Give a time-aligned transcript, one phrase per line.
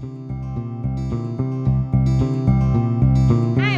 [0.00, 0.06] 嗨，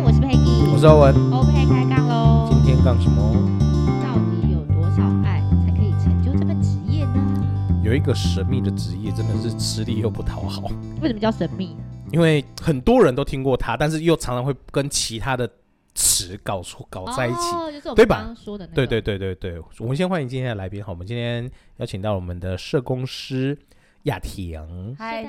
[0.03, 1.15] 我是 Peggy，我是欧文。
[1.33, 2.47] OK，开杠喽。
[2.53, 3.33] 今天杠什么？
[4.03, 7.83] 到底有多少爱才可以成就这份职业呢？
[7.83, 10.65] 有一个神秘的职业，真的是吃力又不讨好。
[11.01, 11.75] 为什么叫神秘？
[12.13, 15.51] 因为很多人都听过它，但是又常常会跟其他的
[15.95, 18.87] 词搞错、搞在一起，哦，就是我对吧们刚刚说的那个。
[18.87, 20.85] 对对对对对，我们先欢迎今天的来宾。
[20.85, 23.57] 好，我们今天邀请到我们的社工师
[24.05, 24.97] 雅婷。
[24.99, 25.27] 嗨，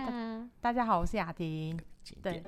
[0.62, 1.78] 大家好，我是雅婷。
[2.24, 2.42] 对，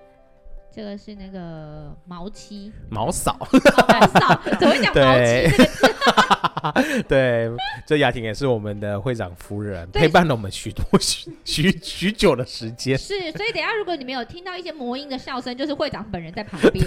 [0.73, 3.37] 这个是那个毛七，毛嫂。
[3.41, 7.03] 毛嫂，怎么会讲毛七这个字？
[7.09, 7.51] 对，
[7.85, 12.97] 这雅婷也是我们的会长夫人，陪伴了我们许多许许许久的时间。
[12.97, 16.85] 是，所以等下如果你们有听到一些魔音的笑声，就是会长本人在旁边，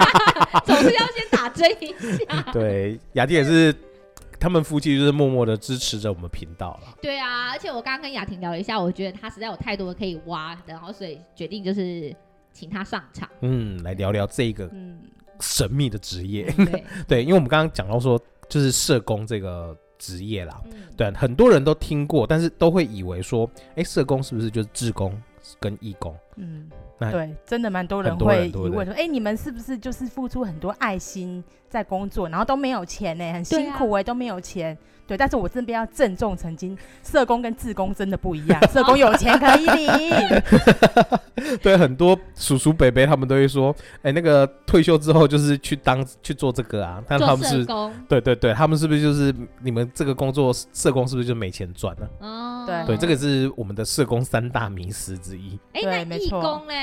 [0.66, 1.94] 总是要先打针一
[2.26, 2.52] 下。
[2.52, 3.74] 对，雅婷也是，
[4.46, 6.94] 他们夫妻就是默默的支持着我们频道了。
[7.02, 12.14] 对啊，而且我刚刚跟雅婷聊了一下，我觉得她实在有太多可以挖，然后所以决定就是
[12.52, 13.28] 请她上场。
[13.40, 15.00] 嗯，来聊聊这个嗯，
[15.40, 16.48] 神秘的职业。
[16.58, 18.16] 对，对， 因为我们刚刚讲到说，
[18.48, 25.20] 就是社工这个职业啦，嗯，对，很多人都听过，但是都会以为说，哎，社工是不是就是志工
[25.58, 26.16] 跟义工？
[26.36, 33.32] 嗯，对，真的蛮多人会疑问说，哎，你们是不是就是付出很多爱心在工作，然后都没有钱呢？
[33.32, 34.76] 很辛苦哎，都没有钱。
[35.06, 40.42] 对，但是我这边要郑重澄清，社工跟志工真的不一样， 社工有钱可以领。
[41.62, 47.64] 对，很多叔叔伯伯他们都会说，哎，那个退休之后就是去当去做这个啊，但他们是，
[48.08, 52.08] 对对对，他们是不是就是你们这个工作社工是不是就没钱赚呢？
[52.18, 52.86] 哦，对。
[52.86, 55.58] 对，这个是我们的社工三大迷思之一。
[55.72, 56.74] 哎，那义工呢？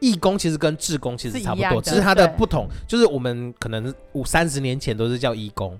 [0.00, 5.78] 义工其实跟志工其实差不多，只是它的不同，就是我们可能五三十年前都是叫义工，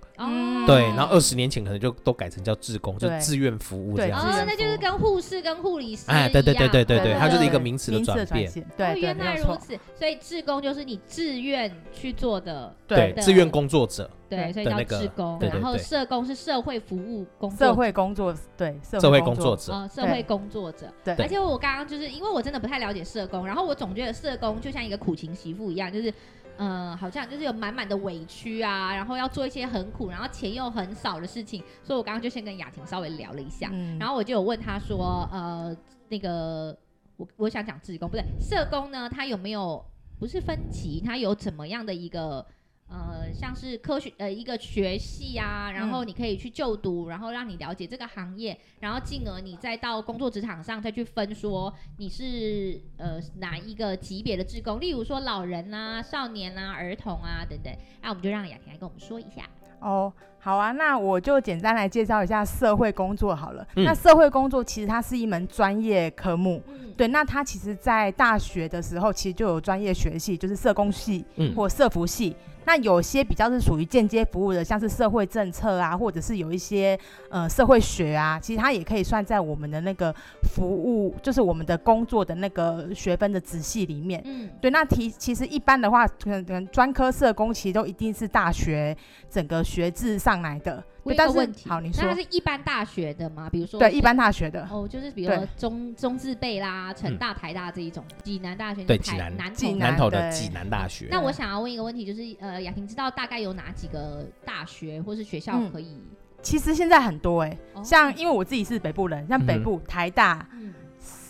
[0.64, 4.26] 哦，对，然后二十年前可能就都改成叫志工，就对志愿服务这对样子。
[4.26, 8.50] 哦，那就是跟护士跟护理师哎，对对对对对对，对它就是一个名词的名转变。
[8.76, 9.54] 对对，原没有错。
[9.54, 15.38] 来如此，所以志工就是你自愿去做的，对，的志愿工作者，对，所以叫那个志工。
[15.38, 19.72] 对对然后对社工是社会服务工作者社会工作对社会工作者。
[19.72, 20.92] 哦，社会工作者。
[21.04, 26.12] 对而且我刚刚就是因为我真的不太了解社工，然后我总觉得社工就像一个苦情媳妇一样，就是。
[26.56, 33.98] 呃，好像就是有满满的委屈啊，然后要做一些很苦，然后钱又很少的事情，所以我刚刚就先跟雅婷稍微聊了一下，嗯。
[33.98, 35.76] 然后我就有问她说，呃，
[36.08, 36.76] 那个
[37.16, 39.84] 我我想讲志工不对，社工呢，他有没有
[40.18, 42.44] 不是分级，他有怎么样的一个
[42.88, 59.48] 呃，像是科学呃一个学系啊，然后你可以去就读，然后让你了解这个行业，然后进而你再到工作职场上再去分说你是呃哪一个级别的职工，例如说老人啊、少年啊、儿童啊等等，那我们就让雅婷来跟我们说一下。
[59.80, 60.12] 哦，
[60.44, 63.66] 好啊，那我就简单来介绍一下社会工作好了。
[63.76, 72.36] 嗯那社会工作其实它是一门专业科目，嗯，对，那它其实在大学的时候其实就有专业学系，就是社工系嗯或社服系。
[72.66, 80.10] 那有些比较是属于间接服务的，像是社会政策啊，或者是有一些呃社会学啊，其实它也可以算在我们的那个
[80.54, 84.22] 服务，就是我们的工作的那个学分的子系里面。
[84.24, 88.96] 嗯，对，那提其实一般的话，可能专科社工其实都一定是大学
[89.28, 90.82] 整个学制上来的。
[91.16, 93.50] 但是个问题，好，你那它是一般大学的吗？
[93.50, 101.06] 比如说对一般大学的，哦，就是比如说中中字辈啦、成大、台大这一种，济南大学嗯对济南南投南投的济南大学。
[101.10, 105.70] 那我想要问一个问题，就是呃，雅婷知道大概有哪几个大学或是学校嗯。
[105.70, 106.00] 可以？
[106.40, 107.82] 其实现在很多哎、哦。
[107.84, 110.72] 像因为我自己是北部人，像北部、台大，嗯，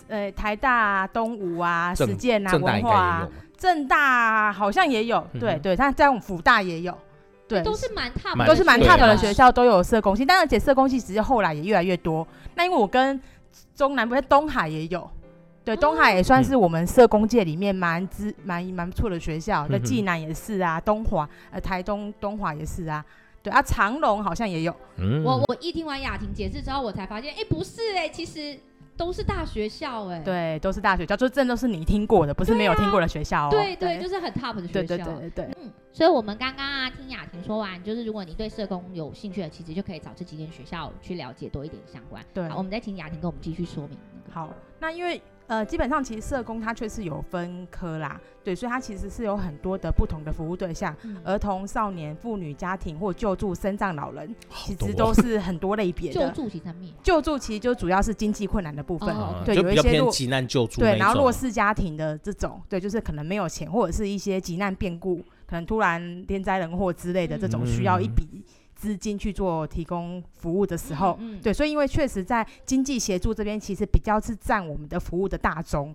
[0.06, 6.96] 呃，台大、啊、东吴啊、实践啊、文化啊有，嘛，政大好像也有，对对，但在我们辅大也有，
[7.46, 12.26] 对，都是蛮 top，蛮都是蛮对 top 的啊学校，都有社工系，但而且社工系其实后来也越来越多。
[12.54, 13.20] 那因为我跟
[13.74, 15.10] 中南部东海也有，
[15.64, 23.04] 对，哦东海也算是我们社工界里面蛮资蛮蛮不错的学校，那暨南也是啊，东华呃台东东华也是啊，
[23.42, 25.22] 对啊，长隆好像也有，嗯。
[25.22, 28.58] 我我一听完雅婷解释之后，我才发现，哎，不是哎，其实
[28.96, 30.20] 都是大学校哎。
[30.20, 33.50] 对，都是大学校，就真的都是你听过的，不是没有听过的学校哦。
[33.50, 34.72] 对对，就是很 top 的学校。
[34.72, 42.24] 对对对对对，嗯，所以我们刚刚啊听雅婷说完，就是如果你对社工有兴趣的，其实就可以找这几间学校去了解多一点相关。
[42.32, 43.98] 对好，我们再请雅婷跟我们继续说明。
[44.32, 44.48] 好，
[44.80, 56.30] 那因为呃，基本上其实社工它确实有分科啦，对，所以它其实是有很多的不同的服务对象，嗯儿童、少年、妇女、家庭或救助、身障老人，其实都是很多类别 救的。
[56.30, 59.14] 助其实面救助其实就主要是经济困难的部分，
[59.44, 61.30] 对，就比较有一些弱急难救助对，然后弱。
[61.34, 65.16] 势家庭的这种，对，就是可能没有钱，或者是一些急难变故，
[65.46, 68.42] 可能突然天灾人祸之类的这种，需要一笔
[68.84, 75.94] 资金去做提供服务的时候，嗯嗯对，所以因为确实在经济协助这边，其实比较是占我们的服务的大宗。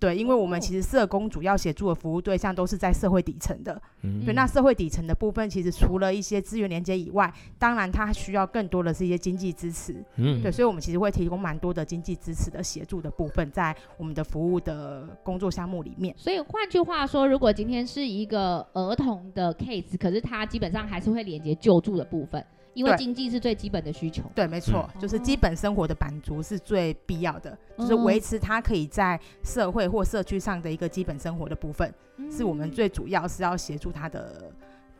[0.00, 3.80] 对，因为我们其实社工主要协助的服务对象都是在社会底层的。
[4.02, 9.94] 嗯对，那社会底层的部分，其实除了一些资源连接以外，当然它需要更多的是一些经济支持。
[10.16, 16.14] 嗯对，所以我们其实会提供蛮多的经济支持的协助的部分，在我们的服务的工作项目里面。
[16.16, 22.44] 所以换句话说，如果今天是一个儿童的 case，可是它基本上还是会连接救助的部分。
[22.78, 34.44] 因为经济是最基本的需求，对，没错，嗯、就是基本生活的满足是最必要的，嗯、就是维持他可以在社会或社区上的一个基本生活的部分，嗯、是我们最主要是要协助他的，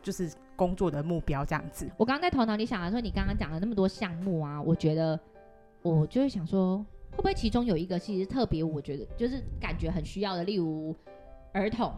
[0.03, 1.89] 就是工作的目标这样子。
[1.95, 5.17] 我刚刚在头脑里想的时候，你刚刚讲了那么多项目啊，我觉得
[5.81, 6.79] 我就会想说，
[7.11, 10.93] 会不会其中有一个其实特别，我觉得就是感觉很需要的，例如
[11.53, 11.93] 儿童，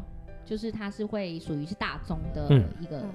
[0.45, 2.45] 就是他是会属于是大宗的
[2.79, 3.09] 一个、嗯、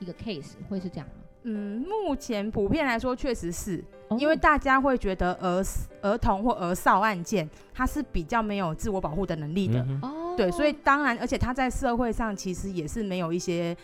[0.00, 1.22] 一个 case，会是这样吗？
[1.48, 5.62] 嗯，目前普遍来说确实是、哦、因为大家会觉得儿
[6.02, 13.76] 儿童或儿少案件，他是比较没有自我保护的能力的，哦、对，所以当然，而且他在社会上其实也是没有一些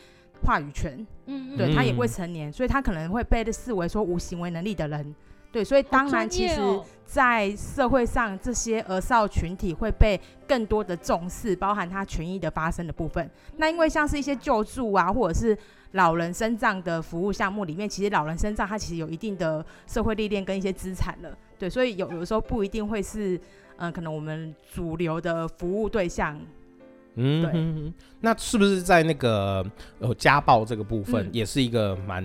[0.45, 5.15] 话语权，嗯，对他也未成年，所以他可能会被视为说无行为能力的人，
[5.53, 6.61] 对，所以当然，其实，
[7.05, 10.19] 在社会上这些儿少群体会被
[10.49, 13.31] 更多的重视，包含他权益的发生的部分。
[13.59, 15.57] 那因为像是一些救助啊，或者是
[15.91, 23.41] 老人身障的服务项目里面，其实老人身障他其实有一定的社会历练跟一些资产了，对，所以有有的时候不一定会是，嗯、
[23.77, 26.41] 呃，可能我们主流的服务对象。
[27.17, 27.93] 嗯，对。
[28.21, 29.63] 那是不是在那个
[29.99, 32.25] 呃家暴这个部分，也是一个蛮、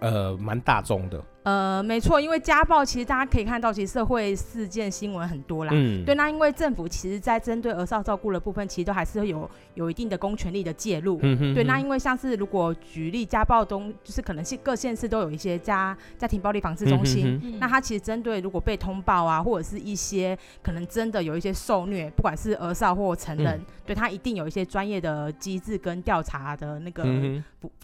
[0.00, 1.22] 嗯、呃蛮大众的？
[1.48, 5.70] 呃，没错，因为家暴其实大家可以看到，其实社会事件新闻很多啦。
[5.74, 11.18] 嗯，对，那因为政府其实，在针对儿少照顾的部分，其实都还是有有一定的公权力的介入。
[11.22, 11.54] 嗯哼哼。
[11.54, 27.04] 对，那因为像是如果举例家暴中，就是可能是各县市都有一些家家庭暴力防治中心，那他其实针对如果被通报啊，或者是一些可能真的有一些受虐，不管是儿少或成人，嗯、对他一定有一些专业的机制跟调查的那个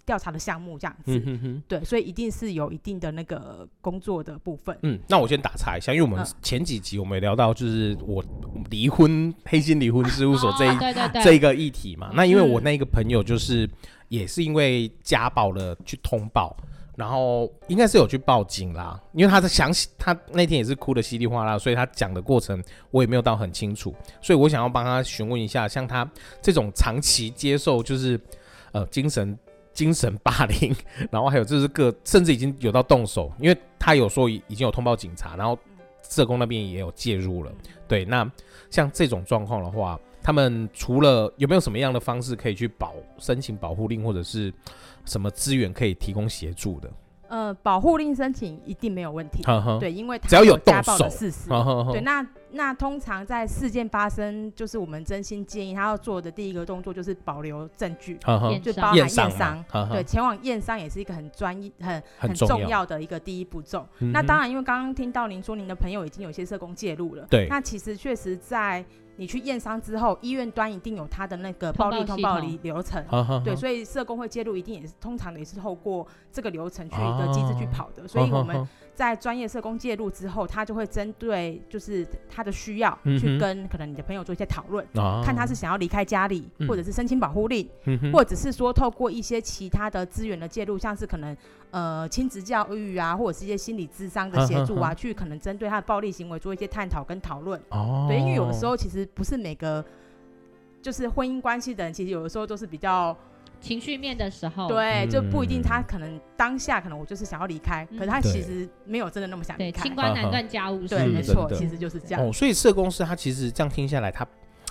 [0.06, 1.16] 调查的项目这样子。
[1.18, 1.62] 嗯哼哼。
[1.68, 3.34] 对，所以一定是有一定的那个。
[3.44, 8.24] 呃，工作的部分，嗯，那我先打岔一下，因为我们前几集我们也聊到，就是我
[8.70, 12.10] 离婚黑心离婚事务所这一、哦、对对对这一个议题嘛。
[12.14, 13.68] 那因为我那个朋友就是
[14.08, 16.56] 也是因为家暴了去通报，
[16.96, 22.62] 然后应该是有去报警啦，因为他的详细，他那天也是哭的稀里哗啦，所以他讲的过程
[22.92, 26.08] 我也没有到很清楚，所以我想要帮他询问一下，像他
[26.40, 28.18] 这种长期接受就是
[28.70, 29.36] 呃精神。
[29.74, 30.74] 精神霸凌，
[31.10, 35.58] 然后还有就是各，甚至已经有到动手，因为他有说已已经有通报警察，然后
[36.08, 37.52] 社工那边也有介入了。
[37.86, 38.30] 对，那
[38.70, 44.52] 像这种状况的话，他们除了有没有什么样的方式可以去保申请保护令，或者是
[45.04, 46.90] 什么资源可以提供协助的？
[47.34, 49.42] 呃，保护令申请一定没有问题。
[49.42, 51.50] 呵呵对，因为只要有家暴的事实。
[51.50, 59.64] 呵呵呵对，那那通常在事件发生，就是我们真心建议他要做的第一个动作就是保留证据，呵呵就包含验伤。
[59.68, 63.84] 呵呵对，前往验伤也是一个很专业、很很重重要的一个第一步骤。
[63.98, 68.84] 那当然，因为刚刚听到您说您的朋友已经有一些社工介入了，对，那其实确实在。
[69.16, 73.04] 你去验伤之后，医院端一定有他的那个暴力通报流流程，
[73.44, 91.36] 对，所以社工会介入，一定也是通常也是透过这个流程去一个机制去跑的，啊、所以我们在专业社工介入之后，他就会针对就是他的需要去跟可能你的朋友做一些讨论，嗯、看他是想要离开家里，嗯、或者是申请保护令，嗯、或者是说透过一些其他的资源的介入，像是可能
[91.70, 99.04] 呃亲子教育啊，或者是一些心理智商的协助啊，嗯、去可能针对他的暴力行为做一些探讨跟讨论，哦、对，因为有的时候其实。
[99.14, 99.84] 不是每个
[100.82, 103.16] 就是婚姻关系的人，其实有的时候都是比较
[103.64, 109.82] 情绪面的时候，对，就不一定他可能当下可能我就是想要离开，嗯、可是他其实没有真的那么想离开。
[109.82, 112.22] 清官难断家务事，对，没错，其实就是这样。
[112.22, 114.26] 哦，所以社工师他其实这样听下来，他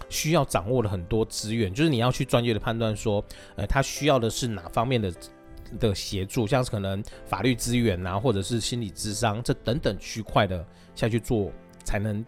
[0.07, 3.23] 需要掌握了很多资源，就是你要去专业的判断说，
[3.55, 5.11] 呃，他需要的是哪方面的
[5.79, 11.51] 的协助，像是可能法律资源啊，或者是心理智商这等等区块的下去做，
[11.83, 12.23] 才能。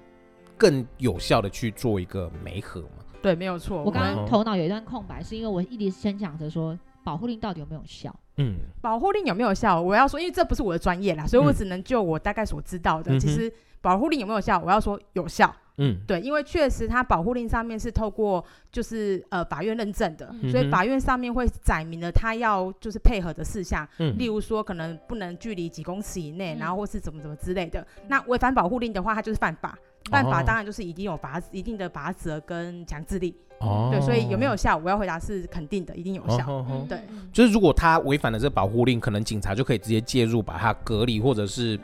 [0.58, 3.04] 更有效的去做一个媒合嘛？
[3.26, 3.82] 对，没有错。
[3.84, 8.16] 我刚刚头脑有一段空白，是因为我一直先讲着说保护令到底有没有效？
[8.38, 9.82] 嗯，保护令有没有效？
[9.82, 13.16] 我要说，因为这不是我的专业啦，所以我只能就我大概所知道的。
[13.16, 13.52] 嗯、其实
[13.82, 14.62] 保护令有没有效？
[14.64, 15.52] 我要说有效。
[15.78, 27.86] 嗯，对，因为确实它保护令上面是透过就是呃法院认证的，嗯、所以法院上面会载明了他要就是配合的事项，嗯、例如说可能不能距离几公尺以内，嗯、然后或是怎么怎么之类的。
[28.08, 29.76] 那违反保护令的话，它就是犯法。
[30.12, 34.78] 办法当然就是一定有罚一定的罚则跟强制力，哦，对，所以有没有效？
[34.78, 36.38] 我要回答是肯定的，一定有效。
[36.48, 37.00] 哦哦、对，
[37.34, 41.80] 就是如果他违反了这个保护令，可能警察就可以直接介入，把他隔离或者是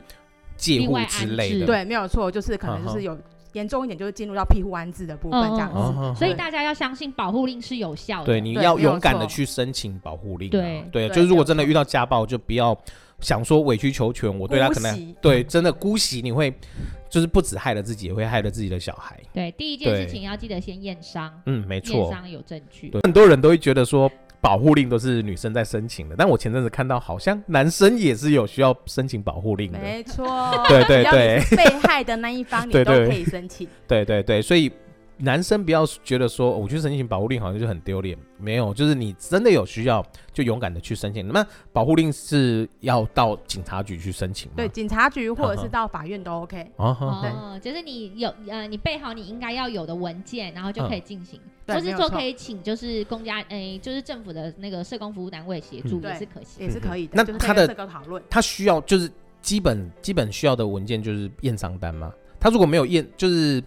[0.56, 1.66] 戒护之类的。
[1.66, 3.18] 对，没有错，就是可能就是有
[3.54, 6.18] 严重一点就是进入到庇护安置的部分这样子。
[6.18, 8.26] 所以大家要相信保护令是有效的。
[8.26, 10.52] 对，你要勇敢的去申请保护令、啊。
[10.52, 12.76] 对对，就是如果真的遇到家暴，就不要
[13.22, 16.52] 想说委曲求全，我对他可能对真的姑息，你会
[17.08, 19.18] 就是不止害了自己，也会害了自己的小孩。
[19.32, 21.32] 对，第一件事情要记得先验伤。
[21.46, 22.90] 嗯，没错，验伤有证据。
[22.90, 24.12] 对，很多人都会觉得说。
[24.42, 29.78] 保护令都是女生在申请的，但我前阵子看到好像男生也是有需要申请保护令的。
[29.78, 30.26] 没错，
[30.68, 33.68] 对 对对，被害的那一方你都可以申请。
[33.86, 34.68] 对对对，所以
[35.22, 41.24] 男生不要觉得说我去申请保护令好像就很丢脸，没有，就是你真的有需要就勇敢的去申请。
[41.28, 44.54] 那么保护令是要到警察局去申请吗？
[44.56, 46.68] 对，警察局或者是到法院都 OK。
[46.74, 51.40] 哦，就是你有呃，你备好你应该要有的文件，然后就可以进行。
[51.68, 57.12] 或是说可以请就是公家诶、欸，就是政府的那个社工服务单位协助也是可行，也是可以的。
[57.14, 59.08] 那他的讨论，他需要就是
[59.40, 62.12] 基本基本需要的文件就是验伤单吗？
[62.40, 63.62] 他如果没有验，就是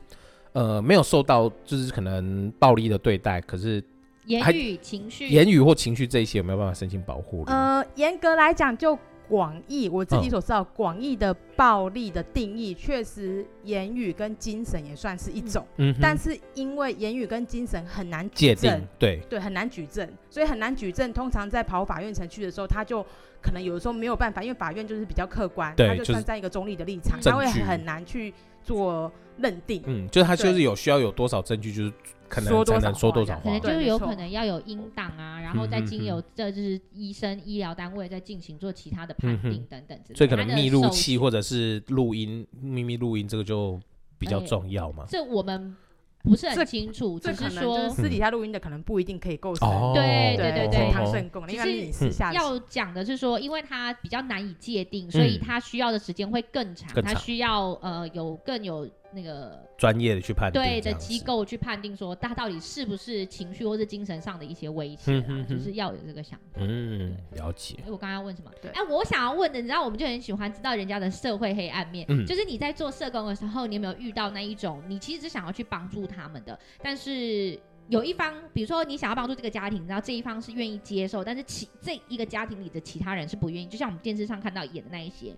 [0.56, 3.84] 呃没有受到就是可能暴力的对待，可是
[4.26, 7.44] 言语情绪言语或情绪这一些有没有办法申请保护？
[7.46, 8.98] 呃，严格来讲就。
[9.28, 15.66] 广义，我自己所知道，广义的暴力的定义，确实言语跟精神也算是一种。
[15.78, 21.12] 嗯，但是因为言语跟精神很难举证，对对，很难举证，所以很难举证。
[21.12, 23.04] 通常在跑法院程序的时候，他就
[23.42, 28.32] 可能有的时候没有办法，因为法院就是比较客观，他就算在一个中立的立场，他会很难去
[28.66, 29.82] 做认定。
[29.86, 31.94] 嗯，就是他就是有需要有多少证据，就是。
[32.28, 40.18] 可能才能说多少话，可能就是有可能要有音档啊，然后再经由这就是医生、医疗单位再进行做其他的判定等等之类。
[40.18, 43.80] 所以可能密录器或者是录音、秘密录音这个就
[44.18, 45.06] 比较重要嘛。
[45.08, 45.78] 这我们
[46.26, 49.94] 不是很清楚，只是说私底下录音的可能不一定可以构成。
[49.94, 51.48] 对对对对，堂圣供。
[51.48, 58.90] 其实要讲的是说，因为它比较难以界定，所以它需要的时间会更长，它需要呃有更有。
[59.12, 66.60] 那个专业的去判定，对的机构去判定说他到底是不是情绪或是精神上的一些威胁，啊，就是要有这个想法。
[66.60, 67.76] 嗯，了解。
[67.86, 68.52] 我刚刚要问什么？
[68.62, 72.06] 对，哎，我想要问的，你知道，我们就很喜欢知道人家的社会黑暗面。
[72.10, 85.36] 嗯，就是你在做社工的时候，你有没有遇到那一种，你其实只想要去帮助他们的，但是有一方，比如说你想要帮助这个家庭，然后这一方是愿意接受，但是其这一个家庭里的其他人是不愿意，就像我们电视上看到演的那一些，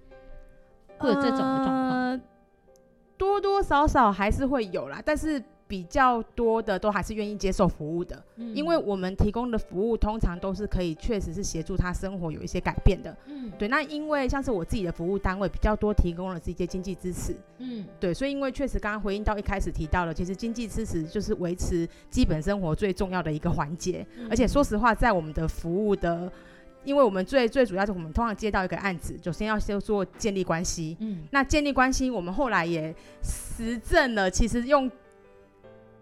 [0.97, 1.91] 会有这种的状况。
[1.91, 2.21] 呃
[3.17, 13.67] 多多少少还是会有啦，但是比较多的都还是愿意接受服务的，嗯，因为我们提供的服务通常都是可以确实是协助他生活有一些改变的，嗯，对。
[13.67, 26.31] 那因为像是我自己的服务单位比较多，提供了这些经济支持，嗯，对，所以因为确实刚刚回应到一开始提到了，其实经济支持就是维持基本生活最重要的一个环节，嗯，而且说实话，在我们的服务的。
[26.87, 30.95] 因为我们最最主要是我们通常接到一个案子，首先要先做建立关系。
[31.01, 34.89] 嗯，那建立关系，我们后来也实证了，其实用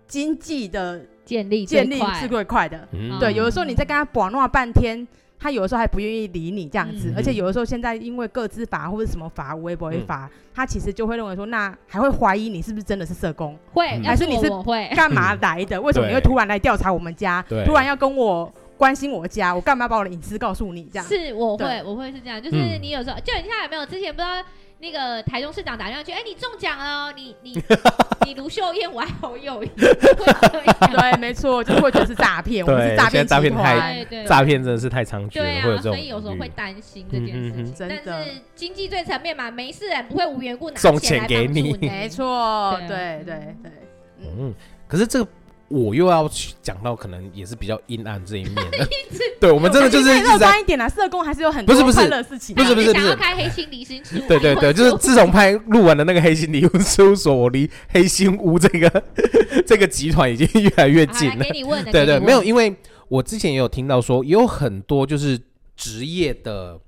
[0.05, 2.87] 经济的建立建立是最快的。
[2.91, 5.07] 嗯，对，有的时候你在跟他玩闹半天，
[5.39, 14.47] 他有的时候还不愿意理你这样子，嗯，而且有的时候现在因为各自法或者什么法，违不违法，他其实就会认为说，那还会怀疑你是不是真的是社工，会，还是你是
[14.95, 15.81] 干嘛来的？
[15.81, 17.43] 为什么你会突然来调查我们家？
[17.65, 18.53] 突然要跟我。
[18.77, 20.83] 关心我家，我干嘛要把我的隐私告诉你？
[20.91, 21.05] 这样？
[21.07, 24.43] 是我会，我会是这样，就是你有时候，嗯、就你看有没有之前不知道
[24.79, 27.57] 那个台中市长打电话去，哎、欸，你中奖了，你你
[28.25, 43.71] 你卢秀燕，我还好友谊， 对，没错，就会觉得是诈骗，我们是诈骗诈骗太诈骗真的是太猖獗了，对啊，所以有时候会担心这件事情，嗯、但是经济最层面嘛，没事人不会无缘故拿送钱给你，没错，对对对，
[44.19, 44.53] 嗯，
[44.87, 45.29] 可是这个。
[45.67, 48.87] 我又要去讲到可能也是比较阴暗这一面的，
[49.41, 50.87] 对，我们真的就是乐观一点啦。
[50.87, 59.03] 社工还是有很多快乐事情，不是不是不是，想要开黑心离心事务，对对对，就是自从拍录完的那个黑心离婚事务所，我离黑心屋这个
[59.65, 61.43] 这个集团已经越来越近了。
[61.43, 62.75] 给你问的，对对，没有，因为
[63.07, 65.39] 我之前也有听到说，也有很多就是
[65.75, 66.79] 职业的，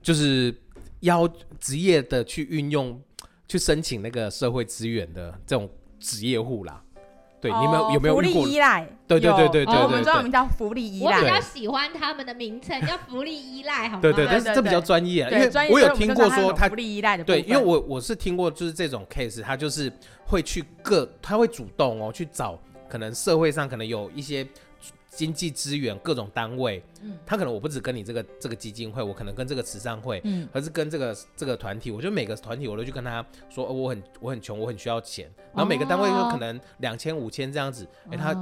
[0.00, 0.54] 就是
[1.00, 1.28] 要
[1.60, 2.98] 职业的去运用
[3.46, 5.68] 去申请那个社会资源的这种
[6.00, 6.82] 职业户啦。
[7.48, 8.86] 对，你们有没有福利依赖？
[9.06, 11.18] 对对对对对，我们专门叫福利依赖。
[11.18, 14.02] 我比较喜欢他们的名称叫福利依赖， 好吗？
[14.02, 17.24] 对对，但是这比较专业，因为我有听过说他福利依赖的。
[17.24, 19.92] 对，因为我我是听过就是这种 case，他就是
[20.26, 24.46] 会去各，他会主动哦去找可能社会上可能有一些。
[25.16, 38.32] 经济资源各种单位，嗯，他可能我不只跟你这个这个基金会，我可能跟这个慈善会，嗯，还是跟这个这个团体，我觉得每个团体我都去跟他说，哦，我很我很穷，我很需要钱，然后每个单位有可能两千五千这样子，哎，他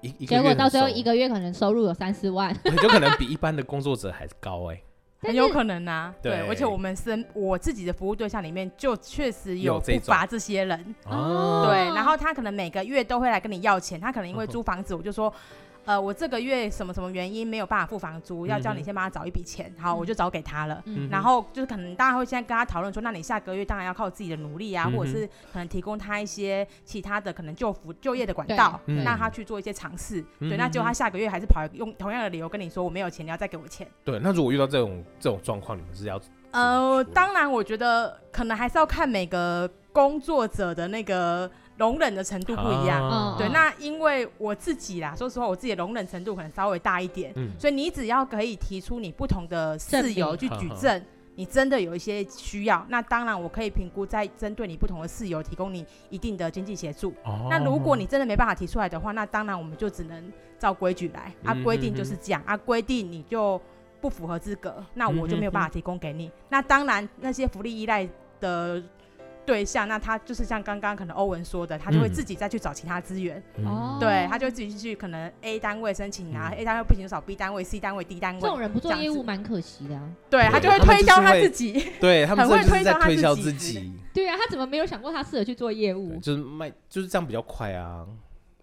[0.00, 4.82] 一一个月，结果到最后一个月可能收入有三四万， 就可能比一般的工作者还高，哎，
[5.20, 6.12] 很有可能啊。
[6.20, 10.94] 对，而且我们身我自己的服务对象里面就确实有不乏这些人。
[11.06, 15.32] 哦，对，然后他可能每个月都会来跟你要钱，他可能因为 租房子，我就说。
[15.84, 20.82] 呃，我这个月什么什么原因没有办法付房租，要叫你先帮他找一笔钱，嗯、好，我就找给他了。
[20.86, 30.24] 嗯、然后就是可能大家会现在跟他讨论说，那你下个月当然要靠自己的努力啊，嗯、或者是可能提供他一些其他的可能就服就业的管道，让他去做一些尝试。
[30.38, 33.86] 嗯、对，那结果他下个月还是跑用同样的理由跟你说我没有钱，你要再给我钱。
[34.04, 36.20] 对，那如果遇到这种这种状况，你们是要？
[36.52, 41.50] 呃，当然，我觉得可能还是要看每个工作者的那个。
[41.76, 51.02] 容忍的程度不一样，啊、对，那因为我自己啦，说实话，我自己的容忍程度可能稍微大一点，嗯、所以你只要可以提出你不同的事由去举证，
[51.34, 57.12] 你真的有一些需要，那当然我可以评估，再针对你不同的事由提供你一定的经济协助。
[57.24, 63.60] 哦、那如果你真的没办法提出来的话，那当然我们就只能照规矩来，嗯、啊，规定就是这样，啊，规定你就
[64.00, 66.26] 不符合资格，那我就没有办法提供给你。
[66.26, 68.80] 嗯、哼哼那当然那些福利依赖的。
[69.46, 78.40] 对象，那他就是像刚刚可能欧文说的，他就会自己再去找其他资源，嗯、对，他就会自己去可能 A 单位申请啊、嗯、，A 单位不行就找 B 单位、C 单位、D 单位。
[78.40, 80.02] 这种人不做业务蛮可惜的、啊。
[80.30, 83.92] 对，他就会 推销他自己，对他们很会推销他自 己。
[84.12, 86.16] 对啊，他怎么没有想过他适合去做业务？
[86.20, 88.06] 就是卖，就是这样比较快啊。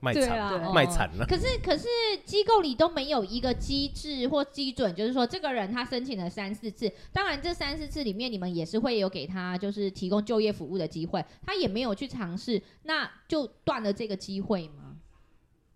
[0.02, 1.26] 卖惨了，卖惨了。
[1.26, 1.88] 可是，可是
[2.26, 14.98] 机构里都没有一个机制或基准，就是说这个人他申请了三四次，当然这三四次里面你们也是会有给他就是提供就业服务的机会，他也没有去尝试，那就断了这个机会吗？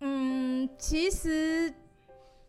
[0.00, 1.72] 嗯，其实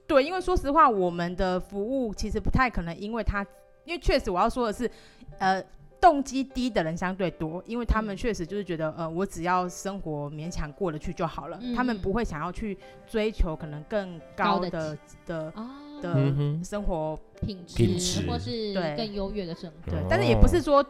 [0.08, 3.46] 对，因为说实话，我们的服务其实不太可能，因为他，
[3.86, 4.90] 因为确实我要说的是，
[5.38, 5.64] 呃。
[6.00, 12.78] 动机低的人相对多，因为他们确实就是觉得，呃，我只要生活勉强过得去就好了，嗯、他们不会想要去
[13.08, 15.70] 追求可能更高的高的，的、哦、
[16.02, 19.92] 的生活品质，或是对更优越的生活。
[19.92, 20.86] 对，但是也不是说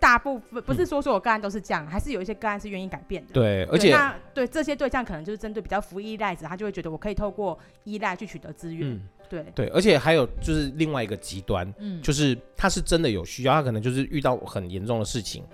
[0.00, 3.32] 大部分，不是说所有个案都是这样，还是有一些个案是愿意改变的。
[3.32, 8.88] 对，而且那对这些对象可能就是针对比较服依赖者，他就会觉得我可以透过依赖去取得资源。
[8.88, 9.44] 嗯对。
[9.54, 15.44] 对，而且还有就是另外一个极端，嗯，就是他是真的有需要，他可能就是遇到很严重的事情，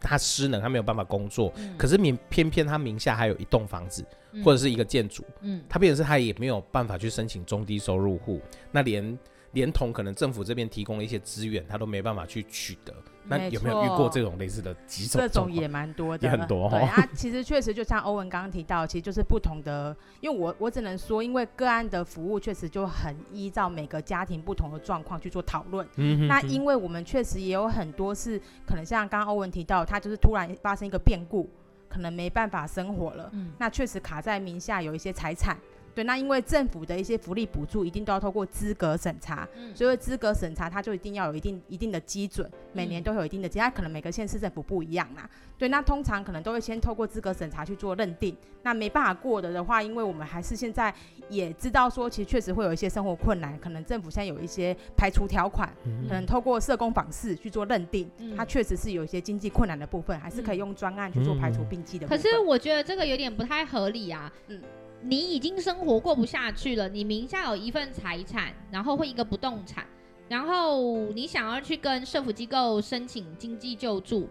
[0.00, 9.18] 他失能，他没有办法工作，嗯、可是名偏偏他名下还有一栋房子、嗯、或者是一个建筑，嗯，他变成是他也没有办法去申请中低收入户，那连
[9.52, 12.94] 连同可能政府这边提供的一些资源，他都没办法去取得。
[13.30, 15.20] 那有没有遇过这种类似的几种？
[15.20, 16.78] 这种也蛮多的，也很多哈。
[16.78, 19.94] 对啊，其实确实就像欧文刚刚提到，其实就是不同的。
[20.20, 25.86] 因为我我只能说，因为个案的服务确实就很依照每个家庭不同的状况去做讨论。
[25.96, 26.26] 嗯哼哼。
[26.28, 31.50] 那因为我们确实也有很多是可能像刚刚欧文提到，他就是突然发生一个变故，
[31.86, 33.28] 可能没办法生活了。
[33.34, 33.52] 嗯。
[33.58, 35.58] 那确实卡在名下有一些财产。
[35.98, 45.28] 对，那因为政府的一些福利补助一定都要透过资格审查，嗯、所以资格审查它就一定要有一定一定的基准，每年都有一定的，其他可能每个县市政府不一样啦。
[45.58, 48.32] 对，那通常可能都会先透过资格审查去做认定，
[48.62, 50.94] 那没办法过的的话，因为我们还是现在
[51.28, 62.16] 也知道说，其实确实会有一些生活困难，可能政府现在有一些排除条款，嗯、可能透过社工访视去做认定，嗯、它确实是有一些经济困难的部分，还是可以用专案去做排除并计的部分。
[62.16, 64.62] 可是我觉得这个有点不太合理啊，嗯。
[65.02, 69.86] 你已经生活过不下去了，你名下有一份财产，然后会一个不动产，
[70.28, 74.28] 然后你想要去跟社福机构申请经济救助，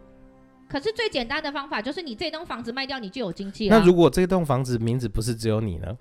[0.68, 3.80] 可是最简单的方法就是你这栋房子卖掉，你就有经济了。
[3.80, 5.98] 那如果这栋房子名字不是只有你呢？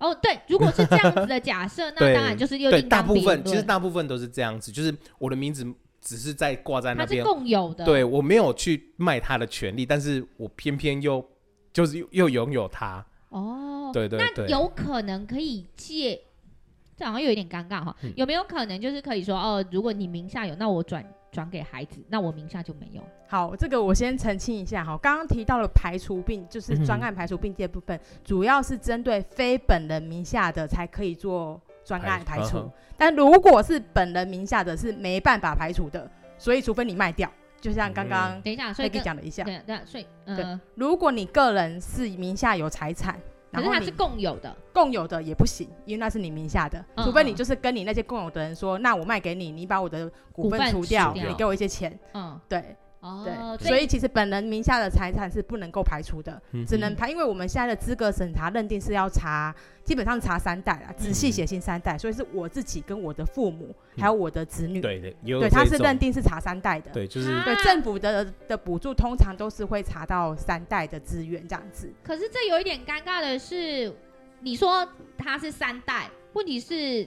[0.00, 2.70] 哦，对，如果是这样子的假设，那 当然就是又。
[2.82, 5.64] 大部分其实大部分都是这样子，就是我的名字
[6.00, 7.84] 只是在挂在那边，它是共有的。
[7.84, 11.24] 对，我没有去卖他的权利，但是我偏偏又
[11.72, 13.04] 就是又拥有它。
[13.28, 16.20] 哦，对对对，那有可能可以借，
[16.96, 17.94] 这好像有一点尴尬哈。
[18.02, 23.02] 嗯、有没有可能就是可以说哦，如果你名下有，那我转转给孩子，那我名下就没有？
[23.28, 24.96] 好，这个我先澄清一下哈。
[25.02, 32.60] 刚刚提到了排除并，就是专案排除并这部分，嗯、主要是针对非本人名下的才可以做专案排除。
[32.60, 37.30] 排但如果是本人名下的是没办法排除的，所以除非你卖掉。
[37.58, 40.06] 就像刚刚等一下，所以讲了一下，对对，所以
[40.76, 43.18] 如果你个人是名下有财产，
[43.56, 52.76] 可是它是共有的，共有的也不行，因为那是你名下的，除非你就是跟你那些共有的人说，那我卖给你，你把我的股份除掉，你给我一些钱，嗯，对。
[53.24, 71.92] 对，所以其实本人名下的财产是不能够排除的，只能排，因为我们现在的资格审查认定是要查，基本上查三代啊，仔细写信三代，所以是我自己跟我的父母还有我的子女，对对，对，他是认定是查三代的，对，就是对政府的的补助通常都是会查到三代的资源这样子。
[72.02, 73.92] 可是这有一点尴尬的是，
[74.40, 77.06] 你说他是三代，问题是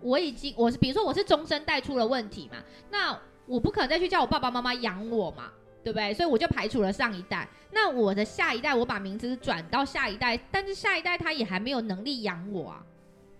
[0.00, 2.58] 我已经我是比如说我是终身代出了问题嘛，
[2.90, 5.50] 那我不可能再去叫我爸爸妈妈养我嘛，
[5.82, 6.14] 对不对？
[6.14, 7.48] 所以我就排除了上一代。
[7.70, 12.84] 那我的下一代，我把名字转到下一代，但是下一代他也还没有能力养我啊。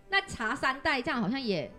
[0.09, 1.71] 那查三代这样好像也。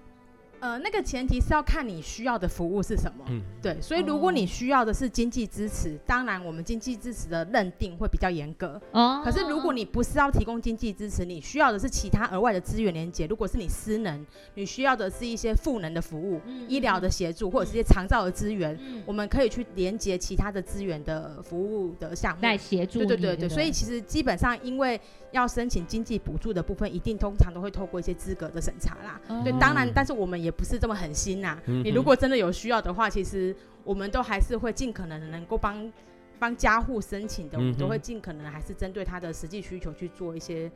[0.63, 9.21] 呃，那个前提是要看你需要的服务是什么，嗯，对，所以如果你需要的是经济支持，当然我们经济支持的认定会比较严格，哦。
[9.25, 22.99] 可是如果你不是要提供经济支持，你需要的是其他额外的资源连接，如果是你失能，你需要的是一些赋能的服务，嗯、医疗的协助，或者是一些长照的资源，嗯，我们可以去连接其他的资源的服务的项目来协助。
[22.99, 24.97] 对对对对，所以其实基本上因为
[25.31, 29.41] 要申请经济补助的部分，一定通常都会透过一些资格的审查啦，哦。
[29.43, 30.52] 对，当然，但是我们也。
[30.53, 31.83] 不是这么狠心呐、啊嗯！
[31.83, 35.91] 你如果真的有需要的话，其实我们都还是会尽可能的能够帮
[36.39, 40.71] 帮家户申请的，我们都会尽可能还是针对他的实际需求去做一些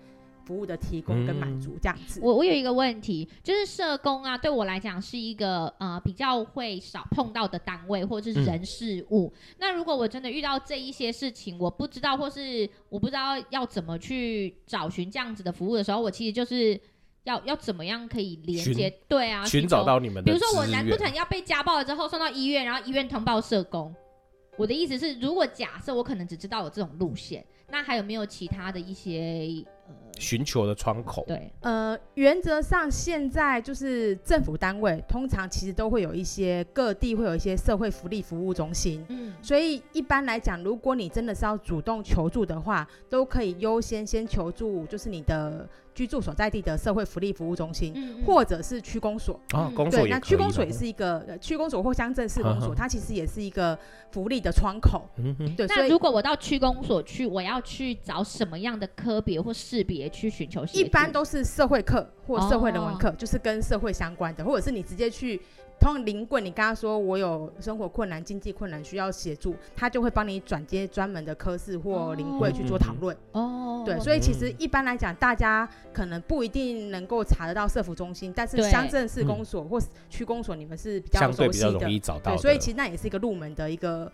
[0.46, 2.22] 服务的提供跟满足，这样子。
[2.24, 9.56] 我我有一个问题，就是社工啊，对我来讲是一个呃比较会少碰到的单位或者是人事物、嗯。
[9.60, 16.80] 那如果我真的遇到这一些事情，我不知道或是我不知道要怎么去找寻这样子的服务的时候，我其实就是。
[17.28, 18.90] 要要怎么样可以连接？
[19.08, 20.24] 对啊，寻找到你们的。
[20.24, 23.94] 比如说我难不成要被家暴了之后送到医院，然后医院通报社工？
[24.56, 29.46] 我的意思是，如果假设我可能只知道有这种路线，那还有没有其他的一些
[29.88, 31.23] 呃寻求的窗口？
[31.28, 45.67] 对，呃，原则上现在就是政府单位通常其实都会有一些各地会有一些社会福利服务中心，嗯，所以一般来讲，如果你真的是要主动求助的话，都可以优先先求助，就是你的。
[45.97, 53.76] 居住所在地的社会福利服务中心，嗯嗯、或者是区公所啊，公所对，那区公所也是一个区公所或乡镇市公所，它其实也是一个
[54.12, 55.10] 福利的窗口。
[55.58, 55.65] 对。
[55.65, 60.66] 那如果我到区公所去，我要去找什么样的科别或识别去寻求？
[60.74, 65.40] 一般都是社会课或社会人文课，哦，就是跟社会相关的，或者是你直接去。
[65.80, 73.16] 通常临柜，你跟他说我有生活困难、经济困难需要协助，他就会帮你转接专门的科室或灵柜去做讨论。
[73.34, 81.78] 哦，对，所以其实一般来讲，大家可能不一定能够查得到社福中心，但是乡镇市公所或区公所，你们是比较熟悉的，
[82.24, 84.12] 对，所以其实那也是一个入门的一个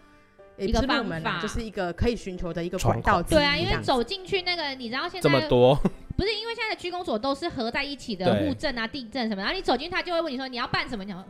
[0.58, 3.22] 一个方法，就是一个可以寻求的一个管道。
[3.22, 5.76] 对啊，因为走进去那个，你知道现在这么多，
[6.16, 11.26] 不是因为现在的居公所都是合在一起的户政啊、地震什么，然后你走进去，他就会问你说你要办什么，你要。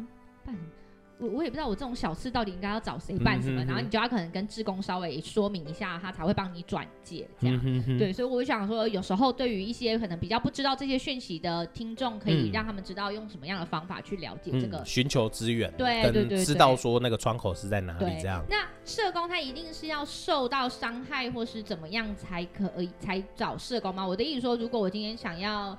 [1.20, 7.98] 办，我我也不知道我这种小事到底应该要找谁办什么，嗯哼哼，然后你就要可能跟志工稍微说明一下，他才会帮你转介这样，嗯哼哼。
[7.98, 18.44] 对，所以我想说，有时候对于一些可能比较不知道这些讯息的听众，可以让他们知道用什么样的方法去了解这个寻、嗯、求资源，对对对，对，知道说那个窗口是在哪里这样。
[18.50, 24.06] 那社工他一定是要受到伤害或是怎么样才可以才找社工吗？
[24.06, 25.78] 我的意思说，如果我今天想要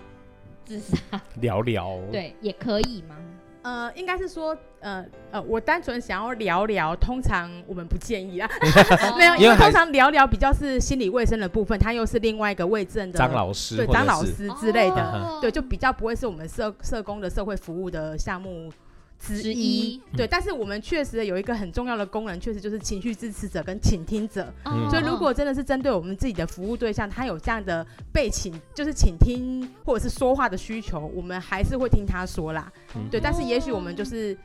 [0.64, 3.16] 自杀聊聊，对，也可以吗？
[3.64, 8.48] 呃，应该是说，呃呃，我单纯想要聊聊，通常我们不建议啊，
[9.16, 18.70] 没有，因为通常聊聊比较是心理卫生的部分，他又是另外一个卫政的张老师，对，张老师之类的，哦，对，就比较不会是我们社社工的社会服务的项目。
[19.18, 24.53] 之一，对，但是我们确实有一个很重要的功能，确实就是情绪支持者跟倾听者。
[24.64, 32.70] 嗯，所以如果真的是针对我们自己的服务对象，他有这样的被倾，就是倾听或者是说话的需求，我们还是会听他说啦。
[32.96, 34.37] 嗯，对，但是也许我们就是。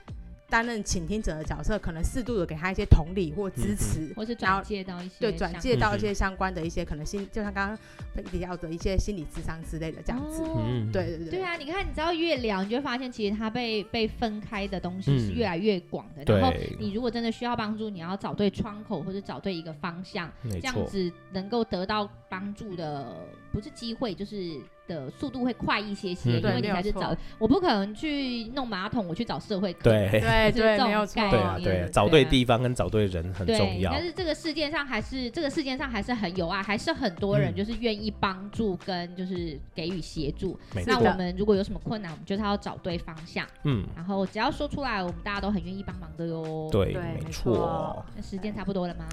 [0.49, 10.43] 担任倾听者的角色，可能适度的给他一些同理或支持，嗯、或是转介到一些对转介到一些相关的一些可能心，就像刚刚提到的一些心理智商之类的这样子。
[10.43, 11.29] 嗯，对对对。
[11.29, 16.39] 对啊，你看，你知道越聊，你就会发现其实他被被分开的东西是越来越广的，嗯。
[16.39, 23.15] 然后你如果真的需要帮助，你要找对窗口或者找对一个方向，这样子能够得到帮助的
[23.51, 24.59] 不是机会就是。
[24.89, 29.83] 的速度会快一些些，嗯、因为你才是找，我不可能去弄马桶，我去找社会科。
[29.83, 31.21] 对对对，对，没有错。
[31.29, 33.91] 对啊，对，找对地方跟找对人很重要。
[33.91, 40.81] 但是这个世界上还是这个世界上还是很有爱，还是很多人就是愿意帮助跟就是给予协助、嗯。
[40.87, 43.45] 那我们如果有什么困难，我们就是要找对方向。
[43.65, 43.85] 嗯。
[43.95, 46.67] 然后只要说出来，我们大家都很愿意帮忙的哟。
[46.71, 48.03] 对，没错。
[48.15, 49.05] 那时间差不多了吗？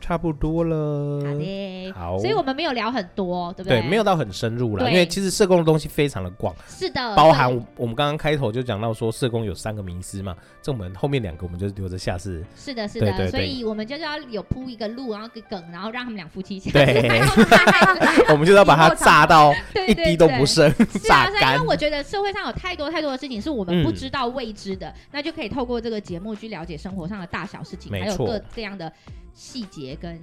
[0.00, 1.24] 差不多了。
[1.26, 1.92] 好的。
[1.92, 2.18] 好。
[2.18, 3.82] 所以我们没有聊很多，对不对？
[3.84, 5.34] 对，没有到很深入了，因为其实。
[5.34, 12.44] 社工的东西非常的广，是的，包含我们刚刚开头就讲到说社工有三个迷思嘛，这我们后面两个我们就留着下次。
[12.56, 17.20] 是的，是的，所以我们就是要有铺一个路，然后个梗，然后让他们俩夫妻对，
[18.30, 19.52] 我们就要把它炸到
[19.88, 21.56] 一滴都不剩， 炸干。
[21.56, 28.92] 因为我觉得社会上有太多太多的事情是我们不知道未知的，嗯、那就可以透过这个节目去了解生活上的大小事情，还有各这样的
[29.34, 30.16] 细节跟。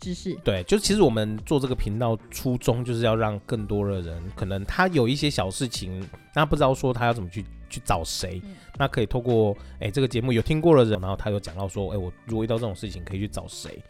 [0.00, 0.34] 知识。
[0.42, 13.80] 对，就其实我们做这个频道初衷就是要让更多的人，可能他有一些小事情，那不知道说他要怎么去去找谁，嗯、那可以透过哎、欸、这个节目有听过的人，然后他有讲到说，哎、欸，我如果遇到这种事情可以去找谁。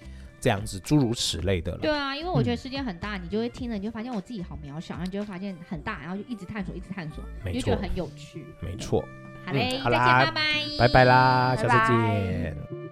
[0.43, 1.79] 这样子诸如此类的了。
[1.81, 8.43] 对啊，因为我觉得世界很大，嗯、你就会听了，你就发现我自己好渺小，然后你就会发现很大，然后就一直探索，一直探索，你就觉得很有趣。
[8.63, 9.05] 没错。
[9.45, 12.90] 好嘞，好啦，再见，拜拜，拜拜啦，下次见。